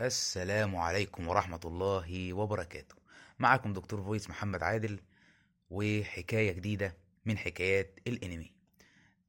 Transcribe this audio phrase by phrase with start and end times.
[0.00, 2.94] السلام عليكم ورحمة الله وبركاته.
[3.38, 5.00] معكم دكتور voice محمد عادل
[5.70, 8.52] وحكاية جديدة من حكايات الانمي.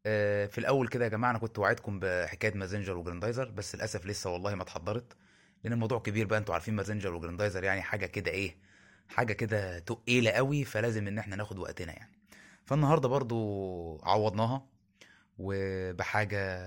[0.05, 4.29] آه، في الأول كده يا جماعة أنا كنت وعدكم بحكاية مازنجر وجراندايزر بس للأسف لسه
[4.29, 5.13] والله ما اتحضرت
[5.63, 6.39] لأن الموضوع كبير بقى.
[6.39, 8.57] أنتوا عارفين مازنجر وجراندايزر يعني حاجة كده إيه
[9.09, 12.11] حاجة كده تقيلة قوي فلازم إن إحنا ناخد وقتنا يعني.
[12.66, 14.66] فالنهاردة برضو عوضناها
[15.38, 16.59] وبحاجة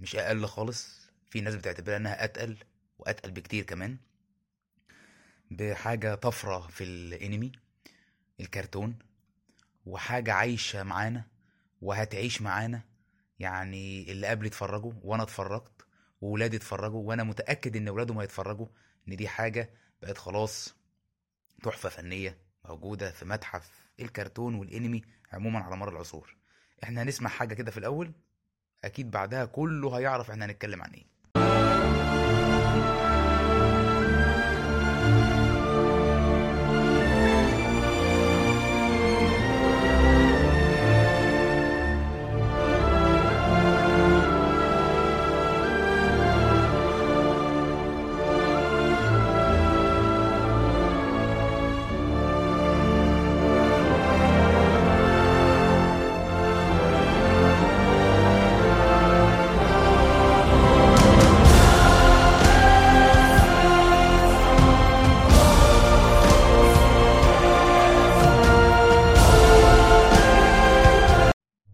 [0.00, 2.56] مش أقل خالص في ناس بتعتبرها إنها أتقل
[2.98, 3.96] وأتقل بكتير كمان
[5.50, 7.52] بحاجة طفرة في الانمي
[8.40, 8.98] الكرتون
[9.86, 11.24] وحاجة عايشة معانا
[11.82, 12.82] وهتعيش معانا
[13.38, 15.72] يعني اللي قبل اتفرجوا وأنا اتفرجت
[16.20, 18.66] وولادي اتفرجوا وأنا متأكد إن ولادهم هيتفرجوا
[19.08, 19.70] إن دي حاجة
[20.02, 20.74] بقت خلاص
[21.62, 25.02] تحفة فنية موجودة في متحف الكرتون والانمي
[25.32, 26.36] عموما على مر العصور.
[26.82, 28.12] إحنا هنسمع حاجة كده في الأول
[28.84, 31.06] أكيد بعدها كله هيعرف إحنا هنتكلم عن إيه.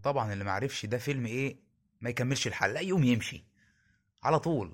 [0.05, 1.57] طبعا اللي معرفش ده فيلم إيه
[2.01, 3.45] ما يكملش الحلقة يقوم يمشي.
[4.23, 4.73] على طول.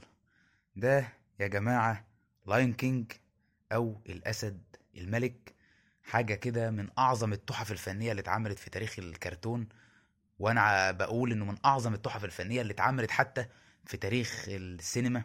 [0.77, 1.09] ده
[1.41, 2.07] يا جماعة
[2.47, 3.13] Lion King
[3.73, 4.63] أو الأسد
[4.97, 5.55] الملك
[6.03, 9.69] حاجة كده من أعظم التحف الفنية اللي اتعملت في تاريخ الكرتون.
[10.39, 13.47] وأنا بقول إنه من أعظم التحف الفنية اللي اتعملت حتى
[13.85, 15.25] في تاريخ السينما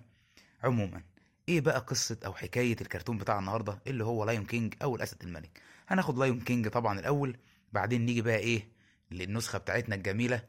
[0.64, 1.04] عموما.
[1.50, 5.62] إيه بقى قصة أو حكاية الكرتون بتاع النهاردة؟ اللي هو Lion King أو الأسد الملك.
[5.88, 7.38] هناخد Lion King طبعا الأول
[7.74, 8.75] بعدين نيجي بقى إيه
[9.16, 10.42] للنسخة بتاعتنا الجميلة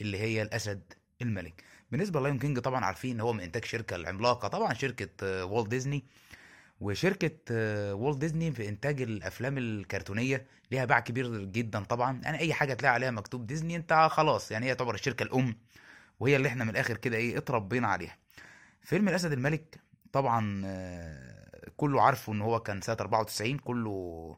[0.00, 0.82] اللي هي الأسد
[1.22, 1.64] الملك.
[1.90, 5.44] بالنسبة لل Lion King طبعا عارفين إن هو من إنتاج شركة العملاقة طبعا شركة آه،
[5.44, 6.04] والت ديزني.
[6.80, 12.20] وشركة آه، والت ديزني في إنتاج الأفلام الكرتونية ليها باع كبير جدا طبعا.
[12.24, 15.56] يعني أي حاجة تلاقي عليها مكتوب ديزني أنت خلاص يعني هي تعتبر الشركة الأم
[16.20, 18.16] وهي اللي إحنا من الآخر كده إيه اتربينا عليها.
[18.82, 19.80] فيلم الأسد الملك
[20.12, 24.36] طبعا آه، كله عارفه إن هو كان سنة 94 كله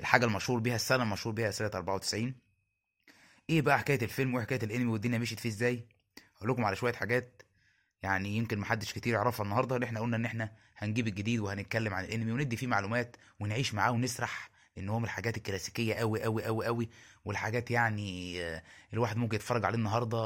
[0.00, 2.34] الحاجة المشهور بيها السنة المشهور بيها سنة 94
[3.50, 5.86] إيه بقى حكاية الفيلم وحكاية الأنمي والدنيا مشيت فيه إزاي؟
[6.36, 7.42] أقول لكم على شوية حاجات
[8.02, 12.04] يعني يمكن محدش كتير يعرفها النهارده اللي إحنا قلنا إن إحنا هنجيب الجديد وهنتكلم عن
[12.04, 16.64] الانمي وندي فيه معلومات ونعيش معاه ونسرح لأن هو من الحاجات الكلاسيكية قوي قوي قوي
[16.66, 16.88] قوي
[17.24, 18.62] والحاجات يعني آه،
[18.92, 20.18] الواحد ممكن يتفرج عليه النهارده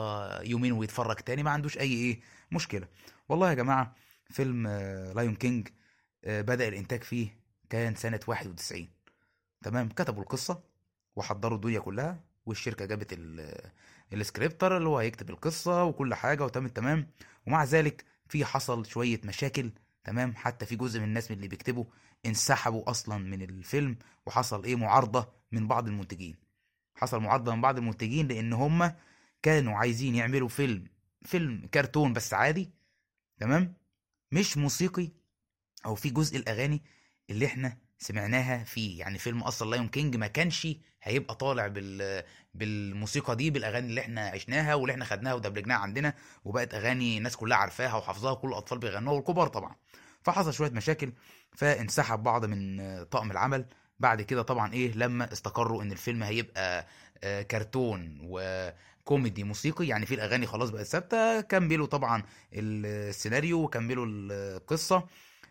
[0.43, 2.21] يومين ويتفرج تاني ما عندوش أي إيه
[2.53, 2.89] مشكلة.
[3.29, 3.95] والله يا جماعة
[4.31, 4.69] فيلم
[5.15, 5.69] Lion King
[6.27, 7.29] بدأ الإنتاج فيه
[7.71, 8.89] كان سنة 91
[9.63, 10.63] تمام؟ كتبوا القصة
[11.17, 12.30] وحضروا الدنيا كلها.
[12.47, 13.71] والشركة جابت ال-
[14.13, 17.11] scripter اللي هو هيكتب القصة وكل حاجة وتم التمام.
[17.47, 19.71] ومع ذلك في حصل شوية مشاكل
[20.05, 20.35] تمام.
[20.37, 21.85] حتى في جزء من الناس من اللي بيكتبوا
[22.27, 23.97] انسحبوا أصلا من الفيلم
[24.27, 26.37] وحصل إيه؟ معارضة من بعض المنتجين.
[26.95, 28.93] حصل معارضة من بعض المنتجين لأن هم
[29.43, 30.85] كانوا عايزين يعملوا فيلم
[31.23, 32.71] فيلم كرتون بس عادي
[33.41, 33.75] تمام.
[34.33, 35.09] مش موسيقي
[35.87, 36.83] أو في جزء الأغاني
[37.31, 40.69] اللي إحنا سمعناها فيه يعني فيلم أصلا Lion King ما كانش
[41.03, 42.23] هيبقى طالع بال
[42.55, 47.57] بالموسيقى دي بالأغاني اللي إحنا عشناها واللي إحنا خدناها ودبلجناها عندنا وبقت أغاني الناس كلها
[47.59, 49.75] عارفاها وحافظاها كل الأطفال بيغنوها والكبار طبعا.
[50.23, 51.13] فحصل شوية مشاكل
[51.57, 53.67] فانسحب بعض من طاقم العمل.
[53.99, 56.87] بعد كده طبعا إيه لما استقروا إن الفيلم هيبقى
[57.25, 62.23] آه، كرتون وكوميدي موسيقي يعني في الأغاني خلاص بقت ثابتة كملوا طبعا
[62.53, 65.07] السيناريو وكملوا القصة.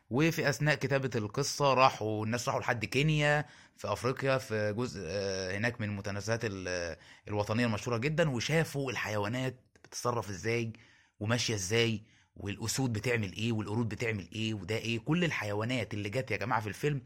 [0.09, 3.45] وفي أثناء كتابة القصة راحوا الناس راحوا لحد كينيا
[3.77, 6.97] في أفريقيا في جزء آه، هناك من المتنزهات ال-
[7.27, 10.73] الوطنية المشهورة جدا وشافوا الحيوانات بتتصرف إزاي
[11.19, 12.03] وماشية إزاي
[12.35, 14.99] والأسود بتعمل إيه والقرود بتعمل إيه وده إيه.
[14.99, 17.01] كل الحيوانات اللي جت يا جماعة في الفيلم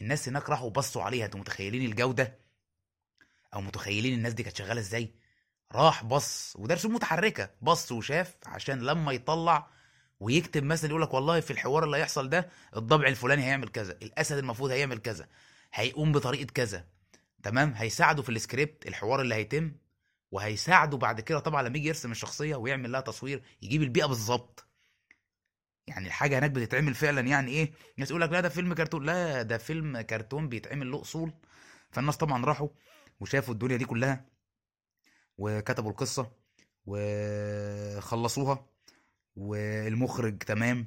[0.00, 1.24] الناس هناك راحوا بصوا عليها.
[1.26, 2.38] أنتوا متخيلين الجودة؟
[3.54, 5.14] أو متخيلين الناس دي كانت شغالة إزاي؟
[5.72, 9.68] راح بص وده رسوم متحركة بص وشاف عشان لما يطلع
[10.22, 14.38] ويكتب مثلا يقول لك والله في الحوار اللي هيحصل ده الضبع الفلاني هيعمل كذا الأسد
[14.38, 15.28] المفروض هيعمل كذا
[15.74, 16.86] هيقوم بطريقة كذا
[17.42, 19.72] تمام؟ هيساعده في السكريبت الحوار اللي هيتم
[20.30, 24.66] وهيساعده بعد كده طبعا لما يجي يرسم الشخصية ويعمل لها تصوير يجيب البيئة بالظبط.
[25.86, 29.04] يعني الحاجة هناك بتتعمل فعلا يعني إيه؟ الناس يقول لك لا ده فيلم كرتون.
[29.06, 31.32] لا ده فيلم كرتون بيتعمل له أصول.
[31.90, 32.68] فالناس طبعا راحوا
[33.20, 34.24] وشافوا الدنيا دي كلها
[35.38, 36.32] وكتبوا القصة
[36.86, 38.71] وخلصوها.
[39.36, 40.86] والمخرج تمام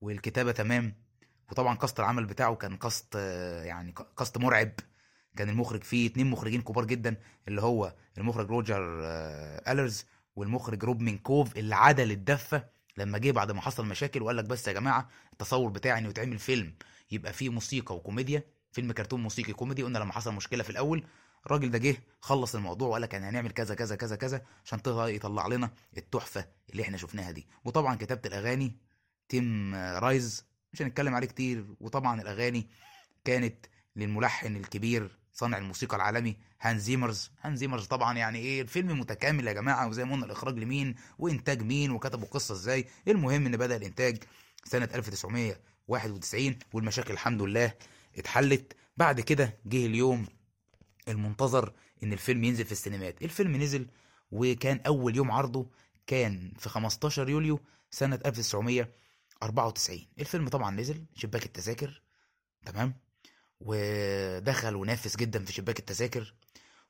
[0.00, 0.94] والكتابة تمام
[1.50, 3.14] وطبعا cast العمل بتاعه كان cast
[3.64, 4.72] يعني cast مرعب.
[5.36, 7.16] كان المخرج فيه اتنين مخرجين كبار جدا
[7.48, 10.04] اللي هو المخرج روجر آه، ألرز
[10.36, 12.64] والمخرج روب مينكوف اللي عدل الدفة
[12.96, 16.38] لما جه بعد ما حصل مشاكل وقال لك بس يا جماعة التصور بتاعي إنه يتعمل
[16.38, 16.74] فيلم
[17.10, 18.42] يبقى فيه موسيقى وكوميديا
[18.72, 21.04] فيلم كرتون موسيقي كوميدي قلنا لما حصل مشكلة في الأول
[21.46, 25.46] الراجل ده جه خلص الموضوع وقال لك أنا هنعمل كذا كذا كذا كذا عشان يطلع
[25.46, 27.46] لنا التحفة اللي إحنا شفناها دي.
[27.64, 28.76] وطبعا كتابه الأغاني
[29.28, 31.66] تيم رايز مش هنتكلم عليه كتير.
[31.80, 32.68] وطبعا الأغاني
[33.24, 37.30] كانت للملحن الكبير صانع الموسيقى العالمي هانز زيمر.
[37.40, 41.62] هانز زيمر طبعا يعني إيه الفيلم متكامل يا جماعة وزي ما قلنا الإخراج لمين وإنتاج
[41.62, 42.86] مين وكتبوا القصة إزاي.
[43.08, 44.24] المهم إن بدأ الإنتاج
[44.64, 47.72] سنة 1991 والمشاكل الحمد لله
[48.18, 48.72] اتحلت.
[48.96, 50.26] بعد كده جه اليوم
[51.08, 51.72] المنتظر
[52.02, 53.22] إن الفيلم ينزل في السينمات.
[53.22, 53.86] الفيلم نزل
[54.32, 55.66] وكان أول يوم عرضه
[56.06, 57.60] كان في 15 يوليو
[57.90, 62.02] سنة 1994 الفيلم طبعا نزل شباك التذاكر
[62.66, 62.94] تمام؟
[63.60, 66.34] ودخل ونافس جدا في شباك التذاكر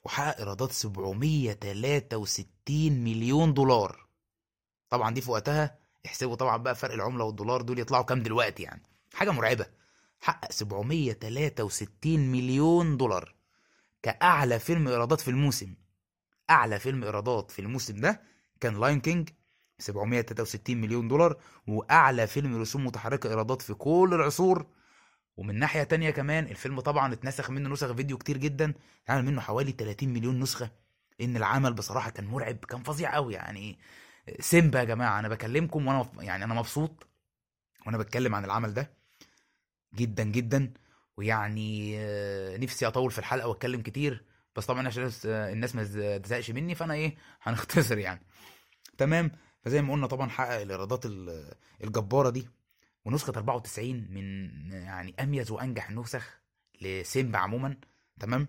[0.05, 4.07] وحقق إيرادات 763 مليون دولار.
[4.91, 8.83] طبعا دي في وقتها احسبوا طبعا بقى فرق العملة والدولار دول يطلعوا كام دلوقتي يعني؟
[9.15, 9.67] حاجة مرعبة.
[10.21, 13.35] حقق 763 مليون دولار.
[14.03, 15.75] كأعلى فيلم إيرادات في الموسم.
[16.51, 18.23] أعلى فيلم إيرادات في الموسم ده
[18.61, 19.29] كان Lion King
[19.79, 21.37] 763 مليون دولار
[21.67, 24.67] وأعلى فيلم رسوم متحركة إيرادات في كل العصور.
[25.37, 28.75] ومن ناحية تانية كمان الفيلم طبعا اتنسخ منه نسخ فيديو كتير جدا
[29.05, 30.71] اتعمل منه حوالي 30 مليون نسخة.
[31.21, 33.79] إن العمل بصراحة كان مرعب كان فظيع قوي يعني
[34.41, 37.07] سيمبا يا جماعة أنا بكلمكم وأنا يعني أنا مبسوط
[37.87, 38.91] وأنا بتكلم عن العمل ده
[39.95, 40.73] جدا جدا.
[41.19, 44.25] ويعني آه، نفسي أطول في الحلقة وأتكلم كتير
[44.57, 48.21] بس طبعا عشان الناس- آه، ما تز- تزهقش مني فأنا إيه هنختصر يعني.
[48.99, 49.31] تمام؟
[49.63, 51.55] فزي ما قلنا طبعا حقق الإيرادات ال-
[51.85, 52.49] الجبارة دي
[53.05, 56.41] ونسخة 94 من يعني أميز وأنجح النسخ
[56.83, 57.77] لسيمبا عموما.
[58.21, 58.49] تمام؟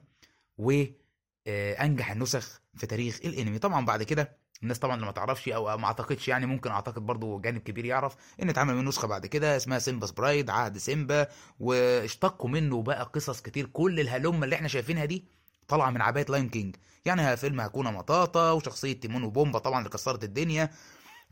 [0.57, 3.59] وانجح النسخ في تاريخ الأنمي.
[3.59, 7.39] طبعا بعد كده الناس طبعا اللي ما تعرفش أو ما أعتقدش يعني ممكن أعتقد برضو
[7.39, 11.27] جانب كبير يعرف إن اتعمل منه نسخة بعد كده اسمها Simba's Pride عهد سيمبا
[11.59, 13.65] واشتقوا منه بقى قصص كتير.
[13.65, 15.25] كل الهلمة اللي إحنا شايفينها دي
[15.67, 16.75] طالعة من عباية Lion King
[17.05, 20.69] يعني فيلم هاكونا ماتاتا وشخصية تيمون وبومبا طبعا اللي كسرت الدنيا.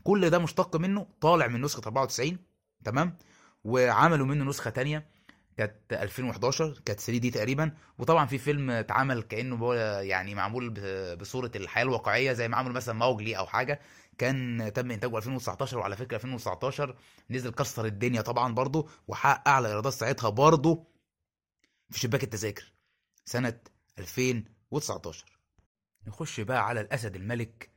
[0.04, 2.38] كل ده مشتق منه طالع من نسخة 94
[2.84, 3.16] تمام؟
[3.64, 5.06] وعملوا منه نسخة تانية.
[5.58, 7.72] كانت 2011 كانت 3 دي تقريبا.
[7.98, 10.70] وطبعا في فيلم اتعمل كأنه يعني معمول
[11.16, 13.80] بصورة الحياة الواقعية زي ما عملوا مثلا موجلي أو حاجة.
[14.18, 16.96] كان تم إنتاجه 2019 وعلى فكرة 2019
[17.30, 20.86] نزل كسر الدنيا طبعا برضه وحقق أعلى إيرادات ساعتها برضه
[21.90, 22.72] في شباك التذاكر
[23.24, 23.60] سنة
[23.98, 25.38] 2019
[26.06, 27.70] نخش بقى على الأسد الملك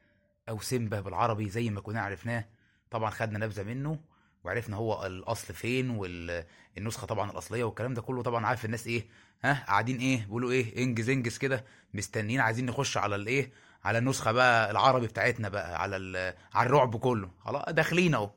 [0.49, 2.49] أو سيمبا بالعربي زي ما كنا عرفناه.
[2.91, 3.99] طبعا خدنا نبذة منه.
[4.43, 9.05] وعرفنا هو الأصل فين والنسخه طبعا الأصلية والكلام ده كله طبعا عارف الناس إيه
[9.43, 13.51] ها قاعدين إيه بيقولوا إيه إنجز إنجز كده مستنيين عايزين نخش على الايه
[13.83, 17.31] على النسخة بقى العربي بتاعتنا بقى على على الرعب كله.
[17.39, 18.31] خلاص داخلين أهو.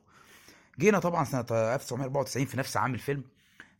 [0.79, 3.23] جينا طبعا سنة 1994 في نفس عام الفيلم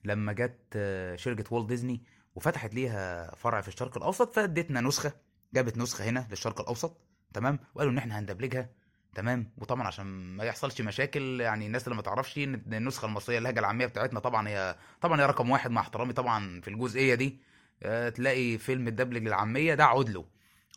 [0.04, 2.01] لما جت آه، شركة والت ديزني
[2.36, 5.12] وفتحت ليها فرع في الشرق الأوسط فادتنا نسخة
[5.54, 6.98] جابت نسخة هنا للشرق الأوسط
[7.33, 8.69] تمام؟ وقالوا إن إحنا هندبلجها
[9.16, 10.06] تمام؟ وطبعا عشان
[10.38, 14.48] ما يحصلش مشاكل يعني الناس اللي ما تعرفش إن النسخة المصرية اللهجة العامية بتاعتنا طبعا
[14.48, 17.40] هي طبعا هي رقم واحد مع احترامي طبعا في الجزئية دي.
[17.84, 20.26] آه، تلاقي فيلم الدبلج للعامية ده عدله.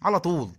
[0.02, 0.50] على طول.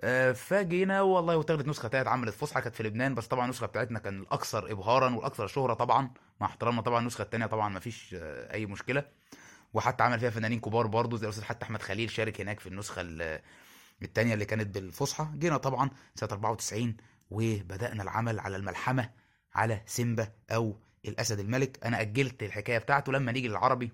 [0.00, 3.14] آه، فجينا والله وتاخدت نسخة تانية اتعملت فصحى كانت في لبنان.
[3.14, 6.10] بس طبعا النسخة بتاعتنا كان الأكثر ابهارا والأكثر شهرة طبعا.
[6.40, 9.04] مع احترامنا طبعا النسخة التانية طبعا ما فيش آه، أي مشكلة.
[9.74, 13.00] وحتى عمل فيها فنانين كبار برضه زي الأستاذ حتى أحمد خليل شارك هناك في النسخة
[13.02, 13.40] ال-
[14.02, 16.96] التانية اللي كانت بالفصحى جينا طبعا سنة 94
[17.30, 19.10] وبدأنا العمل على الملحمة
[19.54, 21.84] على سيمبا أو الأسد الملك.
[21.84, 23.92] أنا أجلت الحكاية بتاعته لما نيجي للعربي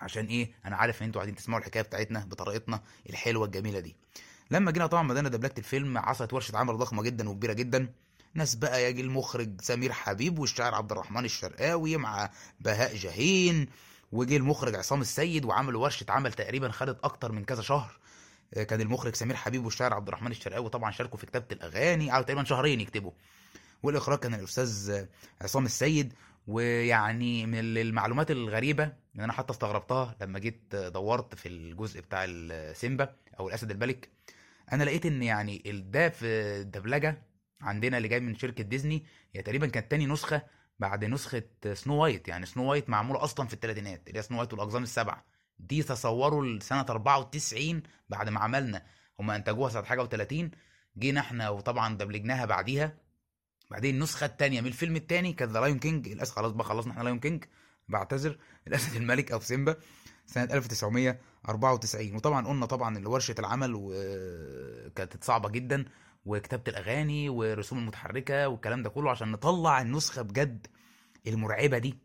[0.00, 3.96] عشان إيه؟ أنا عارف إن أنتوا عايزين تسمعوا الحكاية بتاعتنا بطريقتنا الحلوة الجميلة دي.
[4.50, 7.92] لما جينا طبعا بدانا دبلجه الفيلم حصلت ورشة عمل ضخمة جدا وكبيرة جدا.
[8.34, 13.66] ناس بقى يجي المخرج سمير حبيب والشاعر عبد الرحمن الشرقاوي مع بهاء جاهين
[14.12, 17.98] وجه المخرج عصام السيد وعملوا ورشة عمل تقريبا خدت أكتر من كذا شهر.
[18.54, 22.10] كان المخرج سمير حبيب والشاعر عبد الرحمن الشرقاوي طبعا شاركوا في كتابة الأغاني.
[22.10, 23.12] قعدوا تقريبا شهرين يكتبوا.
[23.82, 25.08] والإخراج كان الأستاذ آه،
[25.40, 26.12] عصام السيد.
[26.46, 32.00] ويعني من ال- المعلومات الغريبة إن أنا حتى استغربتها لما جيت آه، دورت في الجزء
[32.00, 34.08] بتاع السيمبا أو الأسد الملك.
[34.72, 37.22] أنا لقيت إن يعني ده في الدبلجه
[37.60, 39.06] عندنا اللي جاي من شركة ديزني.
[39.34, 40.42] هي تقريبا كانت تاني نسخة
[40.78, 42.28] بعد نسخة Snow White.
[42.28, 45.24] يعني Snow White معمولة أصلا في الثلاثينات اللي هي Snow White والأقزام السبعة.
[45.62, 48.82] دي تصوروا سنه 94 بعد ما عملنا
[49.20, 50.34] هم أنتجوها سنة حاجة و30
[50.98, 52.94] جينا إحنا وطبعا دبلجناها بعديها.
[53.70, 57.02] بعدين النسخة الثانية من الفيلم الثاني كانت The Lion King للأسف خلاص بقى خلصنا إحنا
[57.02, 57.44] Lion King
[57.88, 59.76] بعتذر الاسد الملك أو سيمبا
[60.26, 65.84] سنة 1994 وطبعا قلنا طبعا اللي ورشة العمل وكانت صعبة جدا
[66.24, 70.66] وكتابة الأغاني والرسوم المتحركة والكلام ده كله عشان نطلع النسخة بجد
[71.26, 71.98] المرعبة دي.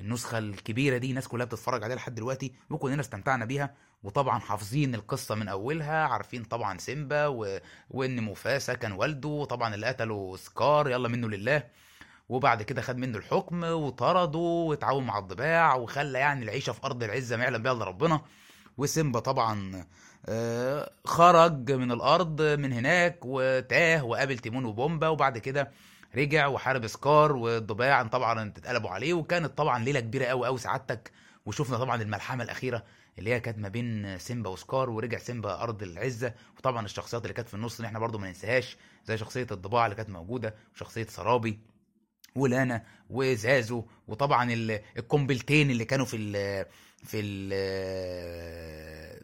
[0.00, 3.74] النسخة الكبيرة دي الناس كلها بتتفرج عليها لحد دلوقتي وكلنا استمتعنا بيها.
[4.02, 7.58] وطبعا حافظين القصة من أولها عارفين طبعا سيمبا و...
[7.90, 11.62] وإن موفاسا كان والده وطبعا اللي قتله سكار يلا منه لله.
[12.28, 17.36] وبعد كده خد منه الحكم وطرده واتعاون مع الضباع وخلى يعني العيشة في أرض العزة
[17.36, 18.20] ما يعلم بها الا ربنا
[18.78, 19.84] وسيمبا طبعا
[20.26, 25.08] آه، خرج من الأرض من هناك وتاه وقابل تيمون وبومبا.
[25.08, 25.70] وبعد كده
[26.16, 31.10] رجع وحارب سكار والضباع طبعا اتقلبوا عليه وكانت طبعا ليلة كبيرة قوي قوي سعادتك.
[31.46, 32.84] وشفنا طبعا الملحمة الأخيرة
[33.18, 36.34] اللي هي كانت ما بين سيمبا وسكار ورجع سيمبا أرض العزة.
[36.58, 39.96] وطبعا الشخصيات اللي كانت في النص اللي إحنا برضو ما ننساهاش زي شخصية الضباع اللي
[39.96, 41.58] كانت موجودة وشخصية سرابي
[42.34, 46.64] ولانا وزازو وطبعا ال- القنبلتين اللي كانوا في ال
[47.04, 47.50] في ال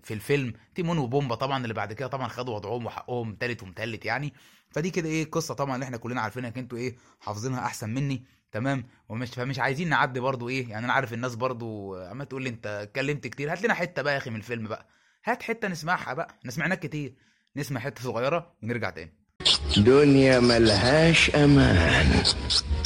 [0.03, 0.53] في الفيلم.
[0.75, 4.33] تيمون وبومبا طبعا اللي بعد كده طبعا خدوا وضعهم وحقهم تالت ومتلت يعني.
[4.77, 9.31] فدي كده إيه قصة طبعا إحنا كلنا عارفينها أنتوا إيه حافظينها أحسن مني تمام؟ ومش
[9.31, 13.27] فمش عايزين نعدي برضو إيه يعني أنا عارف الناس برضو اما تقول لي أنت اتكلمت
[13.27, 14.87] كتير هات لنا حتة بقى يا أخي من الفيلم بقى
[15.25, 17.15] هات حتة نسمعها بقى إحنا سمعناك كتير
[17.57, 19.13] نسمع حتة صغيرة ونرجع تاني.
[19.77, 22.23] دنيا ملهاش أمان.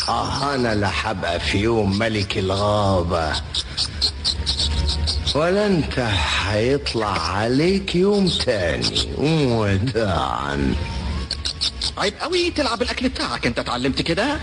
[0.08, 3.32] آه أنا لا حبقى في يوم ملك الغابة.
[5.34, 5.98] ولا انت
[6.48, 10.74] هيطلع عليك يوم تاني وداعا
[12.00, 13.46] عيب قوي تلعب الأكل بتاعك.
[13.46, 14.38] أنت اتعلمت كده؟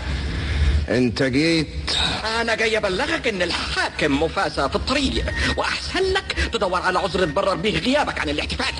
[0.88, 1.96] أنت جيت.
[2.40, 5.24] أنا جاي أبلغك إن الحاكم مفاسة في الطريق
[5.56, 8.74] وأحسن لك تدور على عذر تبرر به غيابك عن الاحتفال.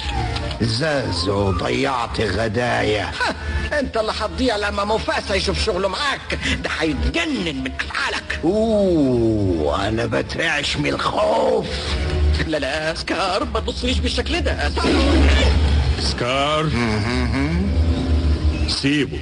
[0.60, 3.04] زازو ضيعت غدايا.
[3.04, 3.34] ها،
[3.78, 6.38] أنت اللي هتضيع لما مفاسة يشوف شغله معاك.
[6.64, 8.40] ده هيتجنن من أفعالك.
[8.44, 11.66] أوه أنا بترعش من الخوف.
[12.46, 14.72] لا لا سكار ما تبصليش بالشكل ده.
[16.00, 16.70] سكار.
[18.68, 19.20] سيبه.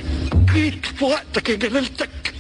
[0.53, 2.35] جيت في وقتك يا جلالتك.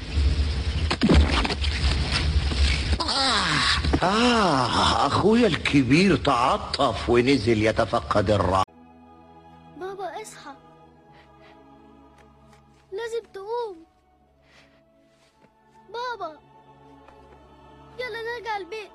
[4.02, 8.64] آه أخويا الكبير تعطف ونزل يتفقد الرعي
[9.76, 10.54] بابا اصحى.
[12.92, 13.76] لازم تقوم.
[15.88, 16.38] بابا
[17.98, 18.90] يلا نرجع البيت.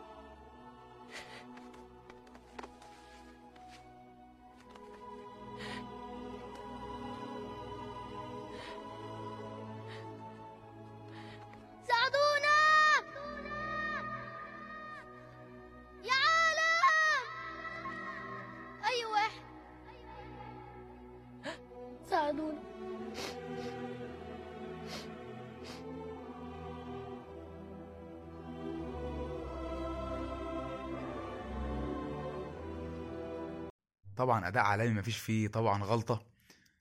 [34.21, 36.23] طبعا أداء عالمي مفيش فيه طبعا غلطة.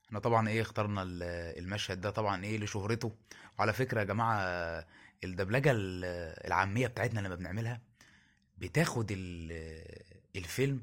[0.06, 1.22] إحنا طبعا إيه اخترنا ال-
[1.58, 3.12] المشهد ده طبعا إيه لشهرته.
[3.58, 4.36] وعلى فكرة يا جماعة
[5.24, 6.04] الدبلجة ال-
[6.46, 7.80] العامية بتاعتنا لما بنعملها
[8.58, 10.02] بتاخد ال-
[10.36, 10.82] الفيلم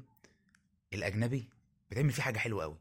[0.92, 1.48] الأجنبي
[1.90, 2.76] بتعمل فيه حاجة حلوة قوي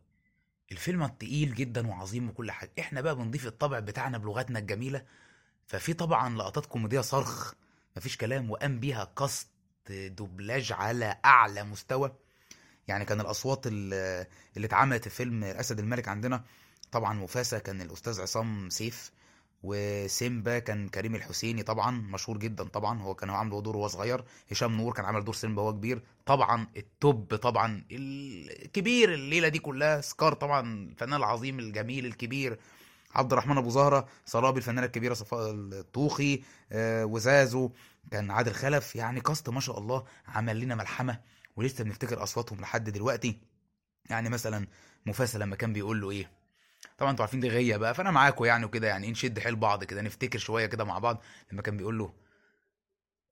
[0.72, 2.72] الفيلم تقيل جدا وعظيم وكل حاجة.
[2.79, 5.05] إحنا بقى بنضيف الطبع بتاعنا بلغتنا الجميلة
[5.67, 7.53] ففي طبعا لقطات كوميدية صرخ
[7.98, 9.48] مفيش كلام وقام بيها كاست
[9.91, 12.15] دوبلاج على أعلى مستوى.
[12.88, 14.25] يعني كان الأصوات ال-
[14.58, 16.44] اللي اتعملت في فيلم الاسد الملك عندنا
[16.91, 17.60] طبعا موفاسا.
[17.60, 19.12] كان الأستاذ عصام سيف
[19.63, 23.01] وسيمبا كان كريم الحسيني طبعا مشهور جدا طبعا.
[23.01, 24.24] هو كان عامله دور وهو صغير.
[24.51, 26.01] هشام نور كان عامل دور سيمبا وهو كبير.
[26.25, 30.01] طبعا ال top طبعا الكبير الليلة دي كلها.
[30.01, 32.60] سكار طبعا الفنان العظيم الجميل الكبير.
[33.15, 37.72] عبد الرحمن أبو زهرة سرابي الفنانة الكبيرة صفاء الطوخي آه، وزازو.
[38.12, 38.96] كان عادل خلف.
[38.96, 41.20] يعني كاست ما شاء الله عمل لنا ملحمة.
[41.58, 43.40] ولسه بنفتكر أصواتهم لحد دلوقتي.
[44.10, 44.68] يعني مثلا
[45.06, 46.32] مفاسة لما كان بيقول له إيه
[46.98, 50.02] طبعا أنتوا عارفين دي غية بقى فأنا معاكم يعني وكده يعني نشد حيل بعض كده
[50.02, 51.24] نفتكر شوية كده مع بعض.
[51.52, 52.14] لما كان بيقول له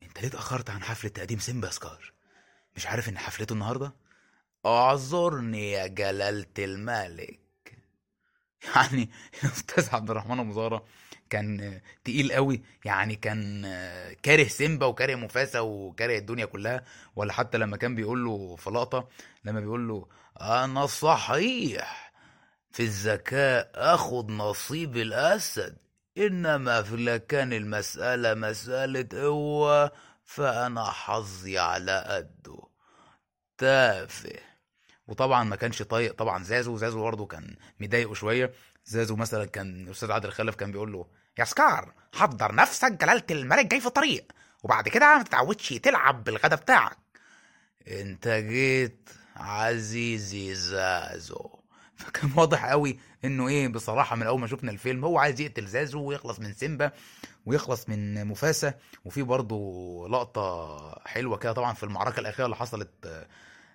[0.03, 2.13] أنت ليه اتأخرت عن حفلة تقديم سيمبا سكار؟
[2.75, 3.93] مش عارف ان حفلته النهارده؟
[4.65, 7.39] أعذرني يا جلالة الملك.
[8.75, 9.09] يعني
[9.43, 10.85] الاستاذ عبد الرحمن أبو زهرة
[11.35, 12.61] كان تقيل قوي.
[12.85, 13.61] يعني كان
[14.23, 16.83] كاره سيمبا وكاره مفاسة وكاره الدنيا كلها
[17.15, 19.09] ولا حتى لما كان بيقول له في لقطة
[19.45, 20.07] لما بيقول له
[20.41, 22.13] أنا صحيح
[22.71, 25.77] في الذكاء اخد نصيب الأسد
[26.17, 29.91] إنما في لكان المسألة مسألة قوة
[30.25, 32.63] فأنا حظي على قده.
[33.57, 34.39] تافه.
[35.07, 38.53] وطبعا ما كانش طايق طبعا زازو زازو برضه كان مضايقه شوية.
[38.85, 43.65] زازو مثلا كان الاستاذ عادل خلف كان بيقول له يا سكار حضر نفسك جلالة الملك
[43.65, 44.31] جاي في الطريق
[44.63, 46.97] وبعد كده ما تتعودش تلعب بالغدا بتاعك.
[47.87, 51.49] انت جيت عزيزي زازو.
[51.97, 56.01] فكان واضح قوي انه إيه بصراحة من اول ما شفنا الفيلم هو عايز يقتل زازو
[56.03, 56.91] ويخلص من سيمبا
[57.45, 58.73] ويخلص من مفاسة
[59.05, 59.57] وفي برضه
[60.09, 63.25] لقطة حلوة كده طبعا في المعركة الأخيرة اللي حصلت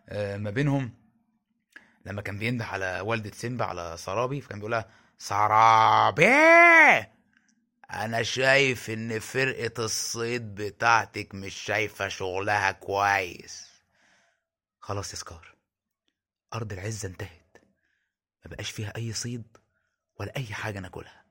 [0.08, 0.90] آه، ما بينهم.
[2.06, 4.88] لما كان بينده على والدة سيمبا على سرابي فكان بيقولها
[5.18, 6.26] سرابي
[7.94, 13.68] أنا شايف إن فرقة الصيد بتاعتك مش شايفة شغلها كويس.
[14.80, 15.54] خلاص يا سكار
[16.54, 17.58] أرض العزة انتهت.
[18.44, 19.56] ما بقاش فيها أي صيد
[20.20, 21.24] ولا أي حاجة ناكلها.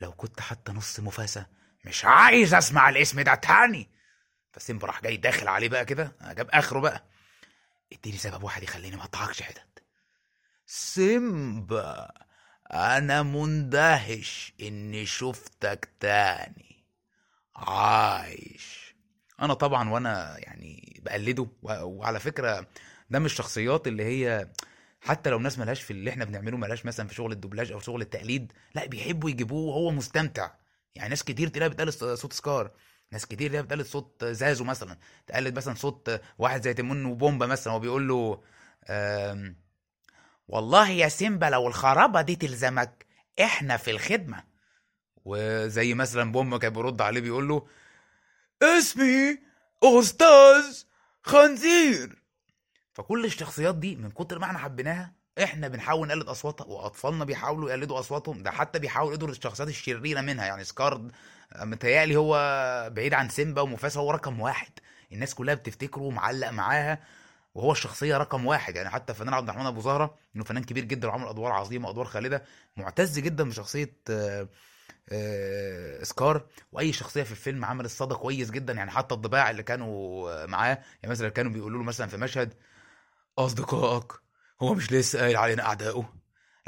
[0.00, 1.46] لو كنت حتى نص مفاسة
[1.84, 3.90] مش عايز أسمع الاسم ده تاني.
[4.52, 7.04] فسيمبا راح جاي داخل عليه بقى كده جاب آخره بقى.
[7.92, 9.82] اديني سبب واحد يخليني ما اقطعكش حتت.
[10.66, 12.10] سيمبا
[12.72, 16.84] أنا مندهش إني شفتك تاني.
[17.56, 18.94] عايش.
[19.42, 22.66] أنا طبعا وأنا يعني بقلده وعلى فكرة
[23.10, 24.48] ده مش الشخصيات اللي هي
[25.00, 28.02] حتى لو ناس ملهاش في اللي إحنا بنعمله ملهاش مثلا في شغل الدوبلاج أو شغل
[28.02, 30.50] التقليد لا بيحبوا يجيبوه وهو مستمتع.
[30.94, 32.70] يعني ناس كتير تلاقيها بتقلد صوت سكار.
[33.12, 34.98] ناس كتير تلاقيها بتقلد صوت زازو مثلا.
[35.26, 38.42] تقلد مثلا صوت واحد زي تيمون وبومبا مثلا هو بيقول له
[40.48, 43.06] والله يا سيمبا لو الخرابة دي تلزمك
[43.40, 44.44] إحنا في الخدمة.
[45.24, 47.66] وزي مثلا بومبا كان بيرد عليه بيقول له
[48.62, 49.38] اسمي
[49.82, 50.82] أستاذ
[51.22, 52.22] خنزير.
[52.92, 57.98] فكل الشخصيات دي من كتر ما إحنا حبيناها إحنا بنحاول نقلد أصواتها وأطفالنا بيحاولوا يقلدوا
[57.98, 58.42] أصواتهم.
[58.42, 60.46] ده حتى بيحاولوا يقلدوا الشخصيات الشريرة منها.
[60.46, 61.12] يعني سكارد
[61.56, 62.34] متهيألي هو
[62.92, 64.72] بعيد عن سيمبا ومفاسا هو رقم واحد.
[65.12, 66.98] الناس كلها بتفتكره ومعلق معاها.
[67.54, 68.76] وهو الشخصية رقم واحد.
[68.76, 72.06] يعني حتى فنان عبد الرحمن أبو زهرة إنه فنان كبير جدا وعمل أدوار عظيمة وادوار
[72.06, 72.44] خالدة
[72.76, 74.48] معتز جدا بشخصية آه،
[75.12, 78.72] آه، سكار وأي شخصية في الفيلم عمل الصدى كويس جدا.
[78.72, 82.54] يعني حتى الضباع اللي كانوا آه، معاه يعني مثلا كانوا بيقولوا له مثلا في مشهد
[83.38, 84.12] أصدقائك
[84.62, 86.12] هو مش لسه قايل علينا أعدائه.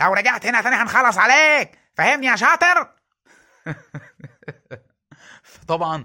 [0.00, 1.78] لو رجعت هنا تاني هنخلص عليك!
[1.94, 2.90] فاهمني يا شاطر؟
[5.68, 6.04] طبعا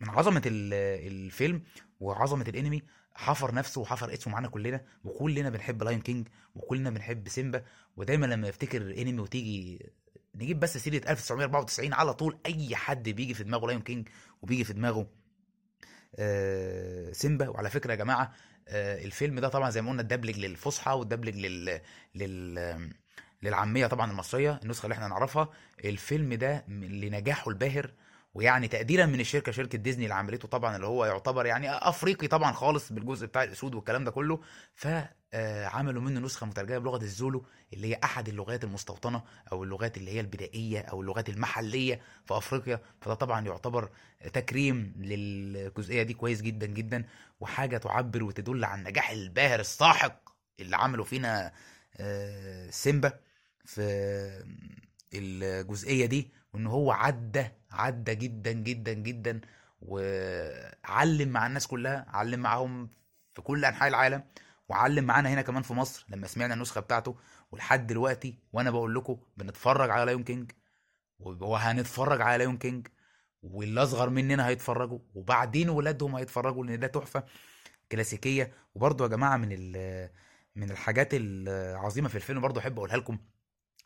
[0.00, 0.74] من عظمة ال-
[1.06, 1.62] الفيلم
[2.00, 2.82] وعظمة الإنمي
[3.18, 7.64] حفر نفسه وحفر اسمه معانا كلنا وكلنا بنحب Lion King وكلنا بنحب سيمبا
[7.96, 9.86] ودايما لما نفتكر انمي وتيجي
[10.34, 14.08] نجيب بس سيرة 1994 على طول أي حد بيجي في دماغه Lion King
[14.42, 15.06] وبيجي في دماغه
[16.18, 17.48] آه، سيمبا.
[17.48, 18.32] وعلى فكرة يا جماعة
[18.68, 21.80] آه، الفيلم ده طبعا زي ما قلنا الدبلج للفصحى والدبلج لل
[22.14, 22.90] لل
[23.42, 25.48] للعامية طبعا المصرية النسخة اللي إحنا نعرفها.
[25.84, 27.90] الفيلم ده لنجاحه الباهر
[28.38, 32.52] ويعني تقديرا من الشركة شركة ديزني اللي عملته طبعا اللي هو يعتبر يعني أفريقي طبعا
[32.52, 34.40] خالص بالجزء بتاع الأسود والكلام ده كله
[34.74, 39.22] فعملوا منه نسخة مترجمة بلغة الزولو اللي هي أحد اللغات المستوطنة
[39.52, 42.80] أو اللغات اللي هي البدائية أو اللغات المحلية في أفريقيا.
[43.00, 43.90] فده طبعا يعتبر
[44.32, 47.04] تكريم للجزئية دي كويس جدا جدا
[47.40, 50.20] وحاجة تعبر وتدل عن النجاح الباهر الساحق
[50.60, 51.52] اللي عمله فينا
[51.96, 53.12] آه، سيمبا
[53.64, 53.82] في
[55.14, 59.40] الجزئية دي وإن هو عدى عدى جدا جدا جدا
[59.80, 62.90] وعلم مع الناس كلها علم معاهم
[63.34, 64.24] في كل أنحاء العالم
[64.68, 67.16] وعلم معانا هنا كمان في مصر لما سمعنا النسخة بتاعته
[67.52, 70.50] ولحد دلوقتي وأنا بقول لكم بنتفرج على Lion King
[71.20, 72.86] وهنتفرج على لايون كينج
[73.42, 77.24] واللي اصغر مننا هيتفرجوا وبعدين ولادهم هيتفرجوا لأن ده تحفة
[77.92, 78.52] كلاسيكية.
[78.74, 79.48] وبرضه يا جماعة من
[80.56, 83.18] من الحاجات العظيمة في الفيلم برضه أحب أقولها لكم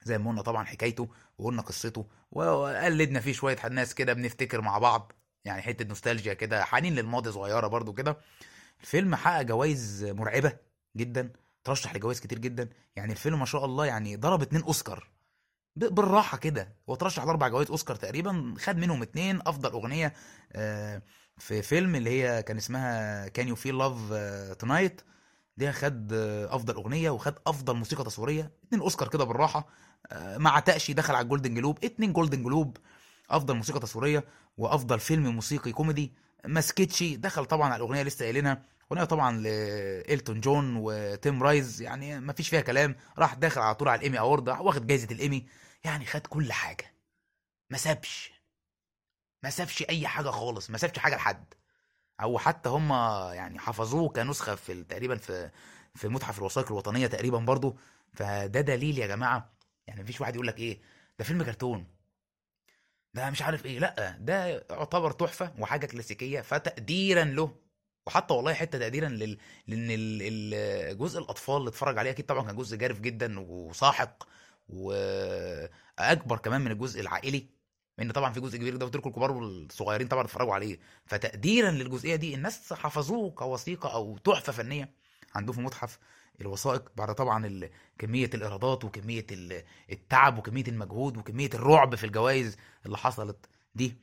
[0.04, 5.12] زي ما قلنا طبعا حكايته وقلنا قصته وقلدنا فيه شوية ناس كده بنفتكر مع بعض
[5.44, 8.16] يعني حتة نوستالجيا كده حنين للماضي صغيرة برضو كده.
[8.80, 10.52] الفيلم حقق جوائز مرعبة
[10.96, 11.32] جدا
[11.64, 12.68] ترشح لجوائز كتير جدا.
[12.96, 15.08] يعني الفيلم ما شاء الله يعني ضرب اتنين أوسكار.
[15.76, 20.14] بالراحة كده هو ترشح لأربع جوائز أوسكار تقريبا خد منهم اتنين أفضل أغنية
[20.52, 21.02] آه،
[21.38, 23.94] في فيلم اللي هي كان اسمها Can You Feel Love
[24.58, 25.00] Tonight
[25.56, 26.12] دي خد
[26.50, 29.68] أفضل أغنية وخد أفضل موسيقى تصويرية؟ اتنين أوسكار كده بالراحة.
[30.12, 32.76] آه، ما عتقش دخل على ال Golden Globe اتنين Golden Globe
[33.30, 34.24] أفضل موسيقى تصويرية
[34.56, 36.12] وأفضل فيلم موسيقي كوميدي.
[36.46, 38.62] ما سكتش دخل طبعا على الأغنية لسه قايلينها.
[38.92, 41.82] أغنية طبعا لإلتون جون وتيم رايز.
[41.82, 42.96] يعني ما فيش فيها كلام.
[43.18, 45.46] راح داخل على طول على ال Emmy Award واخد جايزة الايمي
[45.84, 46.94] يعني خد كل حاجة.
[47.70, 48.32] ما سابش.
[49.42, 50.70] ما سابش أي حاجة خالص.
[50.70, 51.54] ما سابش حاجة لحد.
[52.20, 52.90] أو حتى هم
[53.35, 55.51] يعني حفظوه كنسخة في تقريبا في
[55.94, 57.77] في متحف الوثائق الوطنية تقريبا برضو.
[58.12, 59.53] فده دليل يا جماعة
[59.87, 60.81] يعني مفيش واحد يقول لك إيه
[61.18, 61.87] ده فيلم كرتون.
[63.14, 67.57] ده مش عارف إيه لأ ده يعتبر تحفة وحاجة كلاسيكية فتقديرا له.
[68.07, 69.38] وحتى والله حتة تقديرا لل...
[69.66, 74.25] لأن ال- ال- جزء الأطفال اللي اتفرج عليه أكيد طبعا كان جزء جارف جدا وساحق
[74.68, 77.46] وأكبر كمان من الجزء العائلي.
[77.98, 80.78] لأن طبعا في جزء كبير ده لكم الكبار والصغيرين طبعا اتفرجوا عليه.
[81.07, 84.94] فتقديرا للجزئية دي الناس حفظوه كوثيقة أو تحفة فنية
[85.35, 85.98] عندهم في متحف
[86.40, 92.96] الوثائق بعد طبعا كمية الإيرادات وكمية ال- التعب وكمية المجهود وكمية الرعب في الجوائز اللي
[92.98, 93.96] حصلت دي.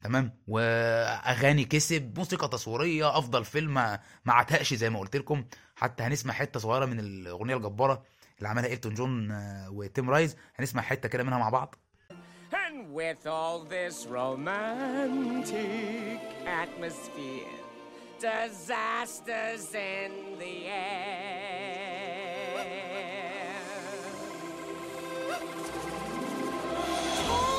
[0.00, 5.44] تمام؟ وأغاني كسب موسيقى تصويرية أفضل فيلم ما عتقش زي ما قلت لكم.
[5.76, 8.04] حتى هنسمع حتة صغيرة من الأغنية الجبارة
[8.38, 10.36] اللي عملها إلتون جون آه، وتيم رايز.
[10.56, 11.74] هنسمع حتة كده منها مع بعض.
[12.74, 15.54] With all this romantic
[16.44, 17.46] atmosphere,
[18.18, 21.84] disaster's in the air.
[27.26, 27.53] Oh!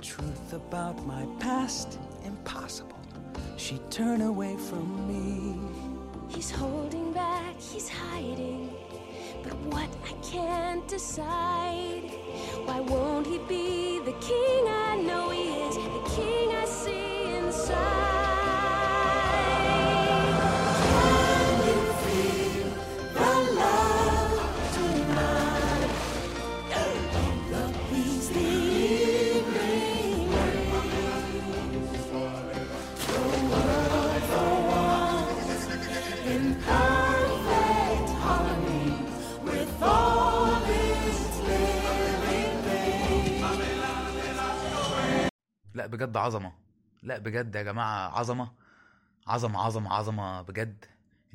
[0.00, 1.98] Truth about my past?
[2.24, 2.98] Impossible.
[3.56, 5.58] She'd turn away from me.
[6.28, 8.74] He's holding back, he's hiding.
[9.42, 12.10] But what I can't decide.
[12.64, 15.74] Why won't he be the king I know he is?
[15.76, 18.09] The king I see inside.
[45.90, 46.52] بجد عظمة.
[47.02, 48.52] لا بجد يا جماعة عظمة.
[49.26, 50.84] عظمة عظمة عظمة بجد.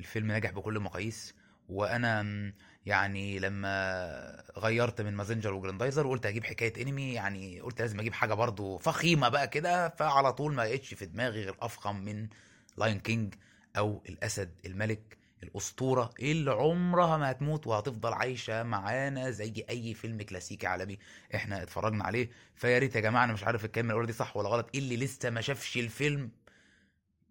[0.00, 1.34] الفيلم نجح بكل المقاييس
[1.68, 2.52] وأنا
[2.86, 8.34] يعني لما غيرت من مازنجر وجراندايزر وقلت أجيب حكاية انمي يعني قلت لازم أجيب حاجة
[8.34, 12.28] برضو فخيمة بقى كده فعلى طول ما لقيتش في دماغي غير أفخم من
[12.76, 13.34] Lion King
[13.78, 15.18] أو الأسد الملك.
[15.46, 20.98] الأسطورة اللي عمرها ما هتموت وهتفضل عايشة معانا زي أي فيلم كلاسيكي عالمي
[21.34, 22.30] إحنا اتفرجنا عليه.
[22.54, 25.30] فيا ريت يا جماعة أنا مش عارف الكلمة الأولى دي صح ولا غلط اللي لسه
[25.30, 26.30] ما شافش الفيلم؟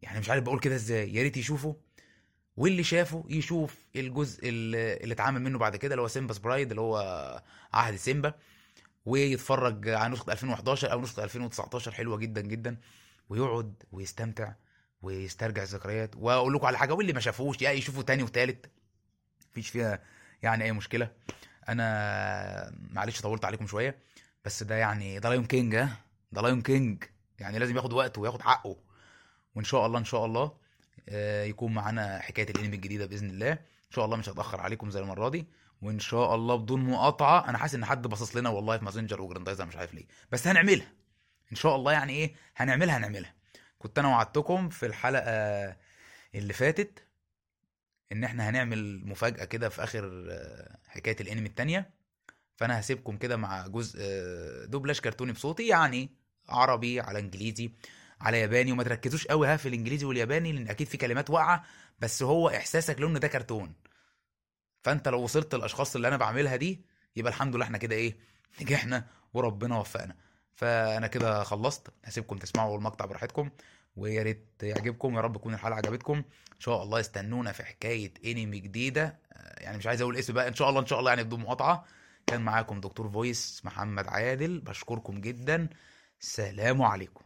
[0.02, 1.14] يعني مش عارف بقول كده إزاي.
[1.16, 1.76] يا ريت يشوفه
[2.58, 6.98] واللي شافه يشوف الجزء اللي اتعمل منه بعد كده اللي هو سيمبا's برايد اللي هو
[7.74, 8.34] عهد سيمبا
[9.06, 12.78] ويتفرج على نسخة 2011 أو نسخة 2019 حلوة جدا جدا
[13.30, 14.54] ويقعد ويستمتع
[15.06, 16.16] ويسترجع الذكريات.
[16.16, 18.66] وأقول لكم على حاجة واللي ما شافوش يعني يشوفوا تاني وتالت.
[19.52, 20.00] مفيش فيها
[20.44, 21.12] يعني أي مشكلة.
[21.70, 23.98] أنا معلش طولت عليكم شوية
[24.46, 25.98] بس ده يعني ده Lion King ها؟
[26.32, 27.04] ده Lion King
[27.40, 28.76] يعني لازم ياخد وقته وياخد حقه.
[29.56, 30.52] وإن شاء الله إن شاء الله
[31.10, 33.52] آه، يكون معانا حكاية الأنمي الجديدة بإذن الله.
[33.52, 35.46] إن شاء الله مش هتأخر عليكم زي المرة دي.
[35.82, 39.66] وإن شاء الله بدون مقاطعة أنا حاسس إن حد باصص لنا والله في مازنجر وجراندايزر
[39.66, 40.06] مش عارف ليه.
[40.32, 40.88] بس هنعملها.
[41.52, 43.35] إن شاء الله يعني إيه؟ هنعملها هنعملها.
[43.86, 45.32] كنت أنا وعدتكم في الحلقة
[46.36, 47.08] اللي فاتت
[48.12, 51.90] إن إحنا هنعمل مفاجأة كده في آخر آه، حكاية الأنمي التانية.
[52.56, 56.10] فأنا هسيبكم كده مع جزء آه، دوبلاج كرتوني بصوتي يعني
[56.50, 57.72] عربي على إنجليزي
[58.22, 58.72] على ياباني.
[58.72, 61.64] وما تركزوش قوي ها في الإنجليزي والياباني لأن أكيد في كلمات واقعة
[62.00, 63.74] بس هو إحساسك له ان ده كرتون.
[64.84, 68.18] فأنت لو وصلت للأشخاص اللي أنا بعملها دي يبقى الحمد لله إحنا كده إيه
[68.62, 70.16] نجحنا وربنا وفقنا.
[70.56, 71.88] فأنا كده خلصت.
[72.06, 73.50] هسيبكم تسمعوا المقطع براحتكم.
[73.96, 76.18] ويا ريت يعجبكم يا رب تكون الحلقة عجبتكم.
[76.54, 79.20] إن شاء الله استنونا في حكاية انمي جديدة.
[79.34, 81.40] آه، يعني مش عايز أقول اسم بقى إن شاء الله إن شاء الله يعني بدون
[81.40, 81.86] مقاطعة.
[82.28, 85.70] كان معاكم دكتور فويس محمد عادل بشكركم جدا.
[86.20, 87.26] سلام عليكم.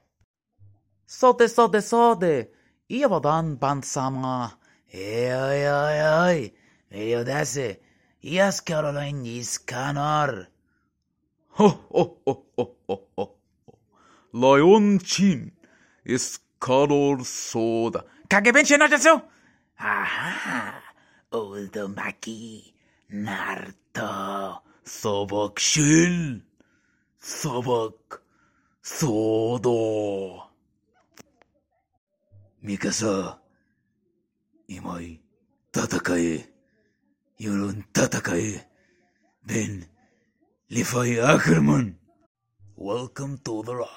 [1.07, 2.45] صوتي صوتي صوتي
[2.89, 4.51] يا بدان بان ساما.
[4.93, 5.69] اي اي
[6.29, 6.53] اي
[6.93, 7.77] اي داسي
[8.23, 10.47] ياس كارولين يس كانار
[11.55, 13.05] هو هو هو هو هو.
[13.19, 13.35] هو
[14.33, 15.51] لايون تشين.
[16.59, 18.05] カロルソー soda.
[18.27, 19.23] 影弁になっちゃう
[19.77, 20.81] あは
[21.31, 26.43] オールドマキー、ナルト、ソボクシル、
[28.09, 28.21] ク、
[28.81, 30.43] ソード。
[32.61, 33.39] ミカサ、
[34.67, 35.21] 今井、
[35.73, 36.49] 戦え、
[37.37, 38.67] 世論戦え、
[39.45, 39.87] ベン、
[40.69, 41.95] リファイ・アクルマン。
[42.77, 43.87] Welcome to the ride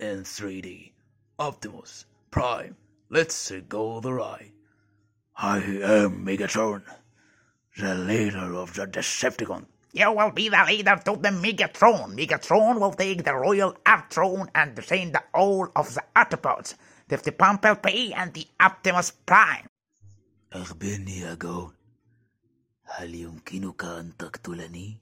[0.00, 0.92] in 3D.
[1.39, 2.75] Optimus Prime,
[3.09, 4.51] let's go the ride.
[5.35, 6.83] I am Megatron,
[7.77, 12.13] the leader of the Decepticon You will be the leader to the Megatron.
[12.13, 16.75] Megatron will take the royal Earth throne and send all of the Autobots
[17.09, 19.65] to the Bumblebee and the Optimus Prime.
[20.53, 21.73] أخبرني يا جون
[22.83, 25.01] هل يمكنك أن تقتلني؟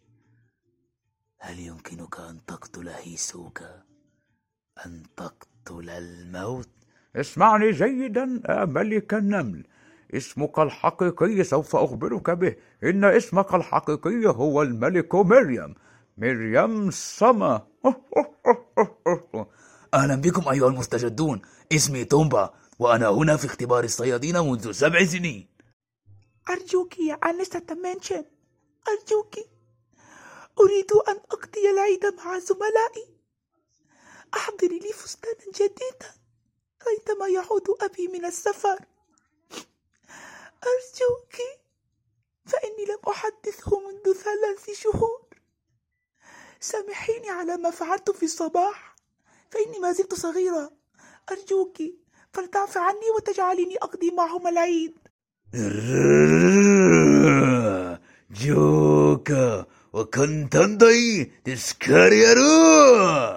[1.39, 3.83] هل يمكنك أن تقتل هيسوكا؟
[4.85, 5.45] أن تقتل
[5.78, 6.68] الموت؟
[7.16, 9.64] اسمعني جيدا يا ملك النمل.
[10.14, 12.56] اسمك الحقيقي سوف أخبرك به.
[12.84, 15.74] إن اسمك الحقيقي هو الملك مريم.
[16.18, 17.66] مريم سما.
[19.94, 21.42] أهلا بكم أيها المستجدون.
[21.72, 25.48] اسمي تومبا وأنا هنا في اختبار الصيادين منذ سبع سنين.
[26.50, 28.24] أرجوك يا أنسة منشن
[28.88, 29.34] أرجوك.
[30.60, 33.09] أريد أن أقضي العيد مع زملائي.
[34.34, 36.10] أحضري لي فستانا جديدا
[36.88, 38.78] عندما يعود أبي من السفر.
[40.70, 41.36] أرجوك
[42.46, 45.20] فإني لم أحدثه منذ ثلاث شهور.
[46.60, 48.96] سامحيني على ما فعلت في الصباح
[49.50, 50.72] فإني ما زلت صغيرة.
[51.30, 51.78] أرجوك
[52.32, 54.94] فلتعفي عني وتجعليني أقضي معهم العيد.
[58.30, 63.30] جوكا وكنت تنضي تسكر يا روح.